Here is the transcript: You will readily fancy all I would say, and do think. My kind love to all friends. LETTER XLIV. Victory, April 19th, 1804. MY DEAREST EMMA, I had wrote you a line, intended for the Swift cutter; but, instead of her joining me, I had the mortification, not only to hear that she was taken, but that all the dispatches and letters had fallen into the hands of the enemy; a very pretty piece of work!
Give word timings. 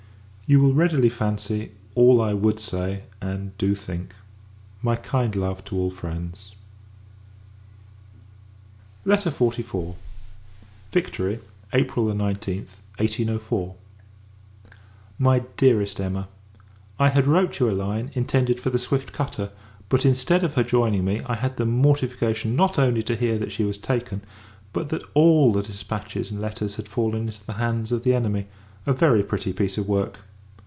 You 0.53 0.59
will 0.59 0.73
readily 0.73 1.07
fancy 1.07 1.71
all 1.95 2.19
I 2.21 2.33
would 2.33 2.59
say, 2.59 3.03
and 3.21 3.57
do 3.57 3.73
think. 3.73 4.13
My 4.81 4.97
kind 4.97 5.33
love 5.33 5.63
to 5.63 5.77
all 5.77 5.89
friends. 5.89 6.51
LETTER 9.05 9.31
XLIV. 9.31 9.95
Victory, 10.91 11.39
April 11.71 12.05
19th, 12.07 12.81
1804. 12.97 13.75
MY 15.17 15.39
DEAREST 15.55 16.01
EMMA, 16.01 16.27
I 16.99 17.07
had 17.07 17.27
wrote 17.27 17.57
you 17.61 17.69
a 17.69 17.71
line, 17.71 18.11
intended 18.13 18.59
for 18.59 18.71
the 18.71 18.77
Swift 18.77 19.13
cutter; 19.13 19.51
but, 19.87 20.03
instead 20.05 20.43
of 20.43 20.55
her 20.55 20.65
joining 20.65 21.05
me, 21.05 21.21
I 21.27 21.35
had 21.35 21.55
the 21.55 21.65
mortification, 21.65 22.57
not 22.57 22.77
only 22.77 23.03
to 23.03 23.15
hear 23.15 23.37
that 23.39 23.53
she 23.53 23.63
was 23.63 23.77
taken, 23.77 24.21
but 24.73 24.89
that 24.89 25.03
all 25.13 25.53
the 25.53 25.63
dispatches 25.63 26.29
and 26.29 26.41
letters 26.41 26.75
had 26.75 26.89
fallen 26.89 27.29
into 27.29 27.45
the 27.45 27.53
hands 27.53 27.93
of 27.93 28.03
the 28.03 28.13
enemy; 28.13 28.47
a 28.85 28.91
very 28.91 29.23
pretty 29.23 29.53
piece 29.53 29.77
of 29.77 29.87
work! 29.87 30.19